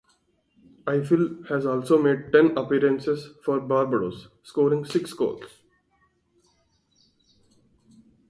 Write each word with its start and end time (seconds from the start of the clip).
Ifill 0.87 1.47
has 1.49 1.63
also 1.67 2.01
made 2.01 2.31
ten 2.31 2.57
appearances 2.57 3.35
for 3.45 3.59
Barbados, 3.59 4.29
scoring 4.41 4.83
six 4.83 5.13
goals. 5.13 5.61